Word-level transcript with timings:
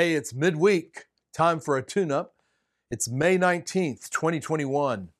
Hey, 0.00 0.14
it's 0.14 0.32
midweek. 0.32 1.08
Time 1.34 1.60
for 1.60 1.76
a 1.76 1.82
tune 1.82 2.10
up. 2.10 2.36
It's 2.90 3.10
May 3.10 3.36
19th, 3.36 4.08
2021. 4.08 5.10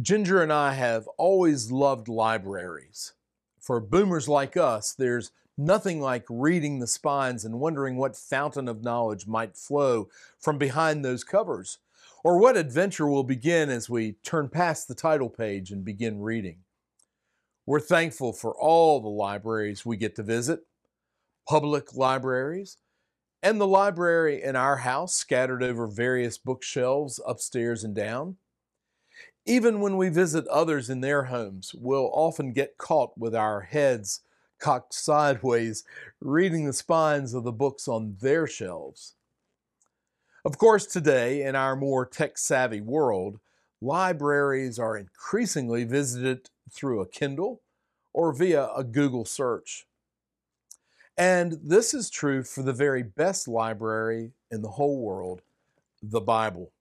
Ginger 0.00 0.40
and 0.40 0.52
I 0.52 0.74
have 0.74 1.08
always 1.18 1.72
loved 1.72 2.06
libraries. 2.06 3.14
For 3.58 3.80
boomers 3.80 4.28
like 4.28 4.56
us, 4.56 4.92
there's 4.92 5.32
nothing 5.58 6.00
like 6.00 6.26
reading 6.30 6.78
the 6.78 6.86
spines 6.86 7.44
and 7.44 7.58
wondering 7.58 7.96
what 7.96 8.14
fountain 8.14 8.68
of 8.68 8.84
knowledge 8.84 9.26
might 9.26 9.56
flow 9.56 10.10
from 10.38 10.58
behind 10.58 11.04
those 11.04 11.24
covers, 11.24 11.78
or 12.22 12.38
what 12.38 12.56
adventure 12.56 13.08
will 13.08 13.24
begin 13.24 13.68
as 13.68 13.90
we 13.90 14.12
turn 14.22 14.48
past 14.48 14.86
the 14.86 14.94
title 14.94 15.28
page 15.28 15.72
and 15.72 15.84
begin 15.84 16.20
reading. 16.20 16.58
We're 17.66 17.80
thankful 17.80 18.32
for 18.32 18.54
all 18.54 19.00
the 19.00 19.08
libraries 19.08 19.84
we 19.84 19.96
get 19.96 20.14
to 20.14 20.22
visit, 20.22 20.60
public 21.48 21.96
libraries, 21.96 22.76
and 23.42 23.60
the 23.60 23.66
library 23.66 24.42
in 24.42 24.56
our 24.56 24.78
house 24.78 25.14
scattered 25.14 25.62
over 25.62 25.86
various 25.86 26.38
bookshelves 26.38 27.20
upstairs 27.26 27.84
and 27.84 27.94
down. 27.94 28.36
Even 29.44 29.80
when 29.80 29.96
we 29.96 30.08
visit 30.08 30.46
others 30.48 30.90
in 30.90 31.00
their 31.00 31.24
homes, 31.24 31.74
we'll 31.74 32.10
often 32.12 32.52
get 32.52 32.78
caught 32.78 33.16
with 33.16 33.34
our 33.34 33.62
heads 33.62 34.20
cocked 34.58 34.94
sideways, 34.94 35.84
reading 36.20 36.64
the 36.64 36.72
spines 36.72 37.34
of 37.34 37.44
the 37.44 37.52
books 37.52 37.88
on 37.88 38.16
their 38.20 38.46
shelves. 38.46 39.14
Of 40.44 40.58
course, 40.58 40.86
today, 40.86 41.42
in 41.42 41.56
our 41.56 41.76
more 41.76 42.06
tech 42.06 42.38
savvy 42.38 42.80
world, 42.80 43.40
libraries 43.80 44.78
are 44.78 44.96
increasingly 44.96 45.84
visited 45.84 46.50
through 46.70 47.00
a 47.00 47.08
Kindle 47.08 47.60
or 48.12 48.32
via 48.32 48.68
a 48.74 48.84
Google 48.84 49.24
search. 49.24 49.86
And 51.18 51.58
this 51.62 51.94
is 51.94 52.10
true 52.10 52.42
for 52.42 52.62
the 52.62 52.72
very 52.72 53.02
best 53.02 53.48
library 53.48 54.32
in 54.50 54.62
the 54.62 54.70
whole 54.70 55.00
world, 55.00 55.42
the 56.02 56.20
Bible. 56.20 56.72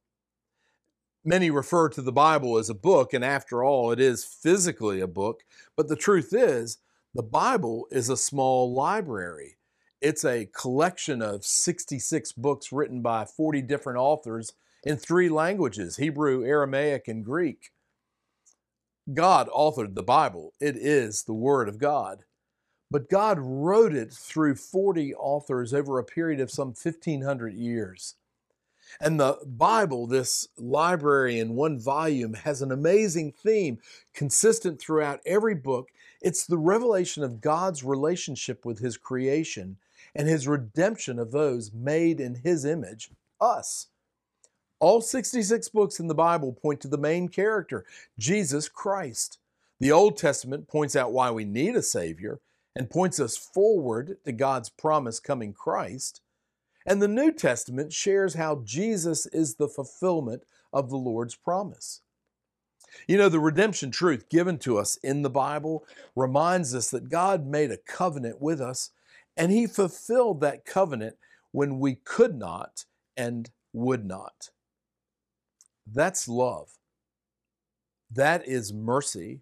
Many 1.24 1.50
refer 1.50 1.90
to 1.90 2.02
the 2.02 2.12
Bible 2.12 2.58
as 2.58 2.70
a 2.70 2.76
book, 2.76 3.14
and 3.14 3.24
after 3.24 3.64
all, 3.64 3.92
it 3.92 4.00
is 4.00 4.26
physically 4.26 5.00
a 5.00 5.08
book. 5.08 5.44
But 5.76 5.88
the 5.88 5.96
truth 5.96 6.34
is, 6.34 6.78
the 7.14 7.24
Bible 7.24 7.88
is 7.92 8.10
a 8.10 8.18
small 8.18 8.74
library. 8.74 9.56
It's 10.02 10.26
a 10.26 10.50
collection 10.54 11.22
of 11.22 11.46
66 11.46 12.34
books 12.34 12.72
written 12.72 13.02
by 13.02 13.26
40 13.26 13.62
different 13.62 13.98
authors 14.00 14.54
in 14.84 14.98
three 14.98 15.30
languages 15.30 15.96
Hebrew, 15.96 16.46
Aramaic, 16.46 17.08
and 17.08 17.24
Greek. 17.24 17.72
God 19.14 19.50
authored 19.50 19.96
the 19.96 20.04
Bible, 20.04 20.54
it 20.60 20.76
is 20.76 21.24
the 21.24 21.34
Word 21.34 21.70
of 21.70 21.78
God. 21.78 22.24
But 22.96 23.10
God 23.10 23.40
wrote 23.42 23.94
it 23.94 24.14
through 24.14 24.56
40 24.56 25.16
authors 25.16 25.74
over 25.74 26.00
a 26.00 26.04
period 26.06 26.40
of 26.40 26.50
some 26.50 26.70
1,500 26.70 27.54
years. 27.54 28.16
And 29.02 29.20
the 29.20 29.38
Bible, 29.46 30.08
this 30.08 30.48
library 30.58 31.38
in 31.38 31.56
one 31.56 31.78
volume, 31.78 32.36
has 32.36 32.62
an 32.62 32.72
amazing 32.72 33.34
theme 33.34 33.80
consistent 34.14 34.80
throughout 34.80 35.20
every 35.26 35.56
book. 35.56 35.90
It's 36.22 36.46
the 36.46 36.58
revelation 36.58 37.22
of 37.22 37.42
God's 37.42 37.84
relationship 37.84 38.64
with 38.64 38.80
His 38.80 38.96
creation 38.96 39.76
and 40.16 40.30
His 40.30 40.48
redemption 40.48 41.20
of 41.20 41.34
those 41.34 41.74
made 41.74 42.22
in 42.22 42.36
His 42.36 42.64
image, 42.64 43.12
us. 43.42 43.88
All 44.80 45.02
66 45.02 45.68
books 45.68 46.00
in 46.00 46.08
the 46.08 46.16
Bible 46.16 46.54
point 46.54 46.80
to 46.80 46.88
the 46.88 46.98
main 46.98 47.28
character, 47.28 47.84
Jesus 48.18 48.70
Christ. 48.70 49.38
The 49.82 49.92
Old 49.92 50.16
Testament 50.16 50.70
points 50.70 50.96
out 50.96 51.12
why 51.12 51.30
we 51.30 51.44
need 51.44 51.76
a 51.76 51.82
Savior 51.82 52.40
and 52.76 52.90
points 52.90 53.20
us 53.20 53.38
forward 53.38 54.18
to 54.26 54.32
God's 54.32 54.70
promise 54.70 55.20
coming 55.20 55.54
Christ. 55.54 56.22
And 56.86 57.02
the 57.02 57.08
New 57.08 57.32
Testament 57.32 57.92
shares 57.94 58.36
how 58.36 58.62
Jesus 58.64 59.26
is 59.28 59.56
the 59.56 59.70
fulfillment 59.70 60.44
of 60.72 60.90
the 60.90 60.98
Lord's 60.98 61.36
promise. 61.36 62.02
You 63.08 63.18
know, 63.18 63.30
the 63.30 63.40
redemption 63.40 63.92
truth 63.92 64.30
given 64.30 64.58
to 64.60 64.78
us 64.78 64.98
in 64.98 65.22
the 65.22 65.30
Bible 65.30 65.86
reminds 66.16 66.74
us 66.76 66.90
that 66.92 67.10
God 67.10 67.46
made 67.46 67.72
a 67.72 67.78
covenant 67.78 68.42
with 68.42 68.62
us, 68.62 68.92
and 69.36 69.52
He 69.52 69.68
fulfilled 69.68 70.42
that 70.42 70.66
covenant 70.66 71.16
when 71.52 71.80
we 71.80 71.96
could 71.96 72.36
not 72.36 72.86
and 73.18 73.50
would 73.74 74.06
not. 74.06 74.50
That's 75.88 76.28
love. 76.28 76.70
That 78.12 78.48
is 78.48 78.74
mercy. 78.74 79.42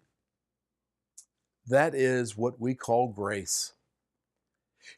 That 1.66 1.94
is 1.94 2.36
what 2.36 2.60
we 2.60 2.74
call 2.74 3.08
grace. 3.08 3.72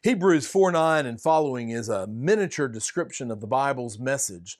Hebrews 0.03 0.47
4 0.47 0.71
9 0.71 1.05
and 1.05 1.21
following 1.21 1.69
is 1.69 1.87
a 1.87 2.07
miniature 2.07 2.67
description 2.67 3.31
of 3.31 3.39
the 3.39 3.47
Bible's 3.47 3.97
message. 3.97 4.59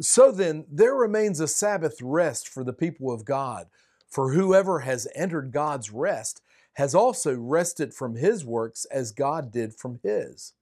So 0.00 0.30
then, 0.30 0.66
there 0.70 0.94
remains 0.94 1.40
a 1.40 1.48
Sabbath 1.48 2.00
rest 2.02 2.48
for 2.48 2.62
the 2.62 2.72
people 2.72 3.10
of 3.10 3.24
God, 3.24 3.68
for 4.08 4.32
whoever 4.32 4.80
has 4.80 5.08
entered 5.14 5.50
God's 5.52 5.90
rest 5.90 6.42
has 6.74 6.94
also 6.94 7.34
rested 7.34 7.92
from 7.92 8.14
his 8.14 8.44
works 8.44 8.84
as 8.84 9.10
God 9.10 9.50
did 9.50 9.74
from 9.74 9.98
his. 10.02 10.52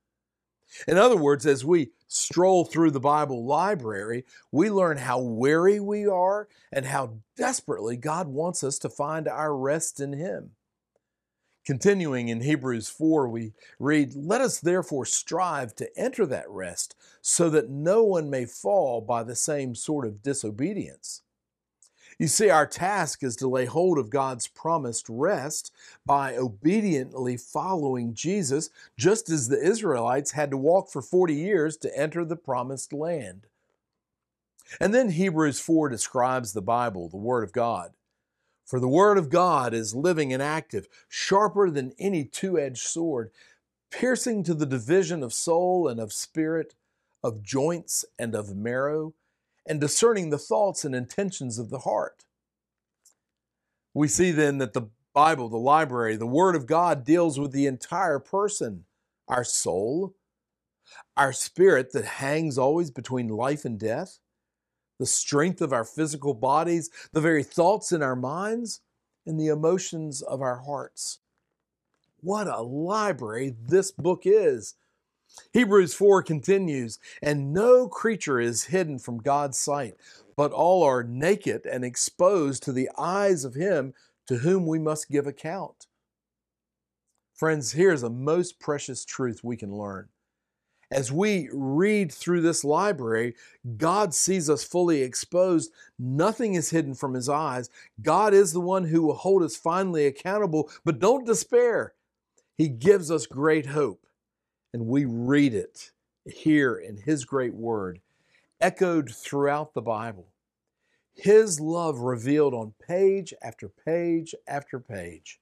In 0.89 0.99
other 0.99 1.17
words, 1.17 1.47
as 1.47 1.65
we 1.65 1.91
stroll 2.09 2.65
through 2.65 2.91
the 2.91 3.01
Bible 3.01 3.45
library, 3.45 4.25
we 4.51 4.71
learn 4.71 4.97
how 4.97 5.21
weary 5.21 5.81
we 5.81 6.07
are 6.07 6.49
and 6.73 6.87
how 6.87 7.19
desperately 7.37 7.97
God 7.97 8.29
wants 8.29 8.65
us 8.65 8.79
to 8.81 8.89
find 8.89 9.29
our 9.29 9.57
rest 9.57 10.01
in 10.01 10.13
Him. 10.13 10.53
Continuing 11.67 12.29
in 12.29 12.43
Hebrews 12.43 12.89
4, 12.89 13.29
we 13.29 13.53
read, 13.81 14.15
Let 14.15 14.41
us 14.41 14.61
therefore 14.61 15.05
strive 15.05 15.75
to 15.75 15.99
enter 15.99 16.25
that 16.25 16.49
rest, 16.49 16.95
so 17.21 17.51
that 17.51 17.69
no 17.69 18.05
one 18.05 18.31
may 18.31 18.45
fall 18.45 19.01
by 19.01 19.25
the 19.25 19.35
same 19.35 19.75
sort 19.75 20.07
of 20.07 20.23
disobedience. 20.23 21.23
You 22.21 22.29
see, 22.29 22.51
our 22.51 22.69
task 22.69 23.25
is 23.25 23.35
to 23.37 23.49
lay 23.49 23.65
hold 23.65 23.99
of 23.99 24.11
God's 24.11 24.47
promised 24.47 25.07
rest 25.09 25.73
by 26.07 26.37
obediently 26.37 27.37
following 27.37 28.15
Jesus, 28.15 28.71
just 28.97 29.29
as 29.29 29.49
the 29.49 29.61
Israelites 29.61 30.31
had 30.31 30.53
to 30.53 30.57
walk 30.57 30.89
for 30.89 31.03
40 31.03 31.35
years 31.35 31.77
to 31.79 31.99
enter 31.99 32.25
the 32.25 32.37
promised 32.37 32.93
land. 32.93 33.49
And 34.81 34.95
then 34.95 35.11
Hebrews 35.11 35.59
4 35.59 35.89
describes 35.89 36.53
the 36.53 36.63
Bible, 36.63 37.09
the 37.09 37.17
Word 37.17 37.43
of 37.43 37.53
God. 37.53 37.93
For 38.67 38.81
the 38.81 38.89
Word 38.89 39.17
of 39.17 39.31
God 39.31 39.73
is 39.73 39.95
living 39.95 40.33
and 40.33 40.43
active, 40.43 40.89
sharper 41.09 41.71
than 41.71 41.95
any 42.01 42.25
two 42.25 42.59
edged 42.59 42.83
sword, 42.83 43.31
piercing 43.93 44.43
to 44.43 44.55
the 44.55 44.67
division 44.67 45.23
of 45.23 45.33
soul 45.33 45.87
and 45.87 46.01
of 46.01 46.13
spirit, 46.13 46.75
of 47.23 47.43
joints 47.43 48.05
and 48.19 48.35
of 48.35 48.57
marrow, 48.57 49.15
and 49.65 49.81
discerning 49.81 50.31
the 50.31 50.39
thoughts 50.39 50.85
and 50.85 50.97
intentions 50.97 51.59
of 51.61 51.71
the 51.71 51.81
heart. 51.81 52.25
We 53.95 54.09
see 54.09 54.33
then 54.33 54.59
that 54.59 54.73
the 54.73 54.89
Bible, 55.15 55.49
the 55.49 55.57
library, 55.57 56.17
the 56.17 56.27
Word 56.27 56.57
of 56.57 56.67
God 56.67 57.05
deals 57.05 57.39
with 57.39 57.53
the 57.53 57.67
entire 57.67 58.19
person 58.19 58.85
our 59.29 59.45
soul, 59.45 60.15
our 61.17 61.33
spirit 61.33 61.93
that 61.93 62.05
hangs 62.05 62.59
always 62.59 62.91
between 62.91 63.29
life 63.29 63.65
and 63.65 63.79
death 63.79 64.19
the 64.99 65.07
strength 65.07 65.61
of 65.61 65.73
our 65.73 65.85
physical 65.85 66.35
bodies, 66.35 66.91
the 67.13 67.21
very 67.21 67.43
thoughts 67.43 67.93
in 67.93 68.03
our 68.03 68.17
minds, 68.17 68.81
and 69.27 69.39
the 69.39 69.49
emotions 69.49 70.23
of 70.23 70.41
our 70.41 70.61
hearts. 70.61 71.19
What 72.21 72.47
a 72.47 72.63
library 72.63 73.55
this 73.61 73.91
book 73.91 74.23
is! 74.25 74.75
Hebrews 75.53 75.95
4 75.95 76.23
continues, 76.23 76.99
and 77.21 77.53
no 77.53 77.89
creature 77.89 78.41
is 78.41 78.65
hidden 78.65 78.99
from 78.99 79.19
God's 79.19 79.59
sight, 79.59 79.95
but 80.37 80.53
all 80.53 80.83
are 80.83 81.03
naked 81.03 81.67
and 81.67 81.85
exposed 81.85 82.63
to 82.63 82.73
the 82.73 82.91
eyes 82.97 83.45
of 83.45 83.55
Him 83.55 83.93
to 84.29 84.39
whom 84.39 84.67
we 84.67 84.79
must 84.79 85.11
give 85.11 85.27
account. 85.27 85.87
Friends, 87.35 87.73
here's 87.73 88.03
a 88.03 88.11
most 88.11 88.59
precious 88.61 89.05
truth 89.05 89.45
we 89.45 89.57
can 89.57 89.77
learn 89.77 90.09
as 90.91 91.11
we 91.11 91.49
read 91.53 92.13
through 92.13 92.43
this 92.43 92.63
library, 92.65 93.35
God 93.77 94.15
sees 94.15 94.49
us 94.49 94.63
fully 94.63 95.03
exposed. 95.03 95.73
Nothing 95.99 96.55
is 96.55 96.71
hidden 96.71 96.95
from 96.95 97.15
his 97.15 97.29
eyes. 97.29 97.71
God 98.03 98.33
is 98.33 98.53
the 98.53 98.61
one 98.61 98.85
who 98.85 99.03
will 99.03 99.15
hold 99.15 99.43
us 99.43 99.57
finally 99.57 100.07
accountable, 100.07 100.71
but 100.85 101.01
don't 101.01 101.27
despair. 101.27 101.95
He 102.57 102.69
gives 102.69 103.11
us 103.11 103.27
great 103.27 103.67
hope, 103.67 104.07
and 104.73 104.87
we 104.87 105.05
read 105.05 105.55
it 105.55 105.91
here 106.25 106.77
in 106.77 106.97
his 106.97 107.25
great 107.25 107.55
word, 107.55 108.01
echoed 108.61 109.11
throughout 109.15 109.75
the 109.75 109.83
Bible. 109.83 110.29
His 111.15 111.61
love 111.61 111.99
revealed 111.99 112.55
on 112.55 112.75
page 112.87 113.35
after 113.43 113.69
page 113.69 114.35
after 114.47 114.79
page. 114.79 115.41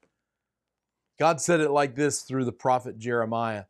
God 1.19 1.41
said 1.41 1.61
it 1.61 1.71
like 1.71 1.95
this 1.95 2.23
through 2.23 2.45
the 2.45 2.53
prophet 2.53 2.99
Jeremiah. 2.99 3.65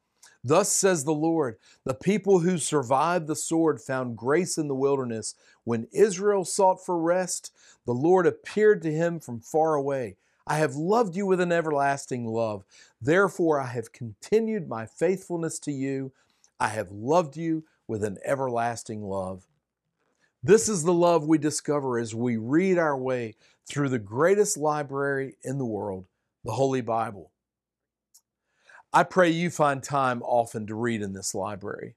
Thus 0.45 0.71
says 0.71 1.05
the 1.05 1.15
Lord 1.15 1.57
The 1.85 1.95
people 1.95 2.41
who 2.41 2.59
survived 2.59 3.27
the 3.27 3.35
sword 3.35 3.81
found 3.81 4.19
grace 4.19 4.59
in 4.59 4.69
the 4.69 4.75
wilderness. 4.75 5.35
When 5.65 5.89
Israel 5.91 6.45
sought 6.45 6.85
for 6.85 6.99
rest, 6.99 7.51
the 7.87 7.95
Lord 7.95 8.27
appeared 8.27 8.83
to 8.83 8.93
him 8.93 9.19
from 9.19 9.41
far 9.41 9.75
away. 9.75 10.17
I 10.47 10.59
have 10.59 10.77
loved 10.77 11.17
you 11.17 11.25
with 11.25 11.41
an 11.41 11.53
everlasting 11.53 12.27
love. 12.27 12.65
Therefore, 13.01 13.59
I 13.59 13.69
have 13.69 13.93
continued 13.93 14.69
my 14.69 14.85
faithfulness 14.85 15.59
to 15.61 15.73
you. 15.73 16.13
I 16.61 16.69
have 16.69 16.91
loved 16.91 17.39
you 17.39 17.65
with 17.89 18.05
an 18.05 18.19
everlasting 18.25 19.03
love. 19.03 19.47
This 20.43 20.69
is 20.69 20.83
the 20.83 20.93
love 20.93 21.27
we 21.27 21.39
discover 21.39 21.99
as 21.99 22.15
we 22.15 22.37
read 22.37 22.77
our 22.77 22.99
way 22.99 23.37
through 23.67 23.89
the 23.89 23.99
greatest 23.99 24.59
library 24.59 25.37
in 25.43 25.57
the 25.57 25.65
world, 25.65 26.05
the 26.45 26.53
Holy 26.53 26.83
Bible. 26.83 27.31
I 28.95 29.03
pray 29.03 29.29
you 29.29 29.51
find 29.51 29.83
time 29.83 30.23
often 30.23 30.69
to 30.69 30.77
read 30.77 31.03
in 31.03 31.15
this 31.15 31.35
library, 31.35 31.97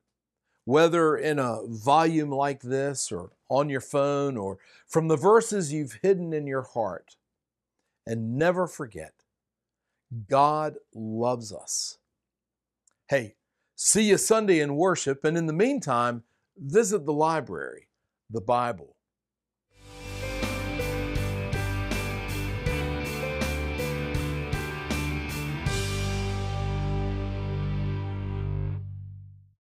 whether 0.66 1.16
in 1.16 1.38
a 1.38 1.60
volume 1.68 2.32
like 2.32 2.62
this 2.62 3.12
or 3.12 3.30
on 3.50 3.70
your 3.70 3.82
phone 3.82 4.36
or 4.36 4.58
from 4.88 5.08
the 5.08 5.16
verses 5.16 5.72
you've 5.72 6.00
hidden 6.02 6.34
in 6.34 6.48
your 6.48 6.64
heart. 6.64 7.16
And 8.08 8.36
never 8.36 8.66
forget, 8.66 9.14
God 10.28 10.78
loves 10.96 11.54
us. 11.54 12.00
Hey, 13.10 13.36
see 13.76 14.10
you 14.10 14.18
Sunday 14.18 14.60
in 14.60 14.76
worship, 14.76 15.24
and 15.24 15.38
in 15.38 15.46
the 15.46 15.54
meantime, 15.54 16.24
visit 16.58 17.06
the 17.06 17.14
library, 17.14 17.90
the 18.32 18.42
Bible. 18.42 18.97